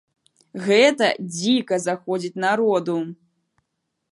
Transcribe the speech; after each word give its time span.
Гэта 0.67 1.09
дзіка 1.35 1.75
заходзіць 1.85 2.41
народу. 2.47 2.97